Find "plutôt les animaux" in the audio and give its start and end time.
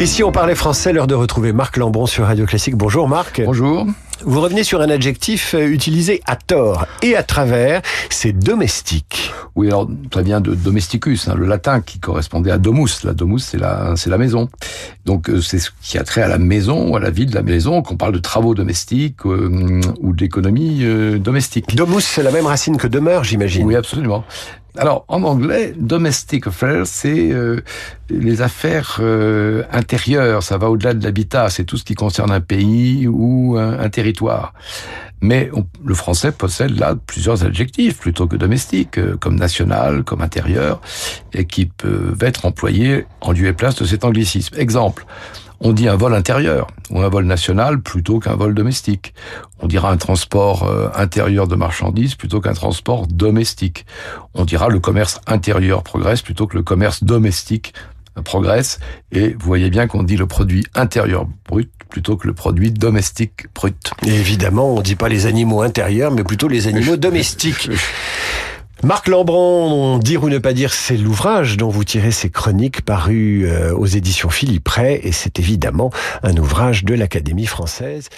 66.24-66.96